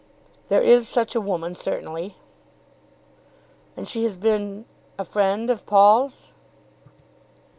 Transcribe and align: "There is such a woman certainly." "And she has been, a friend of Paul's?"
"There 0.47 0.63
is 0.63 0.89
such 0.89 1.13
a 1.13 1.21
woman 1.21 1.53
certainly." 1.53 2.15
"And 3.77 3.87
she 3.87 4.03
has 4.05 4.17
been, 4.17 4.65
a 4.97 5.05
friend 5.05 5.51
of 5.51 5.63
Paul's?" 5.67 6.33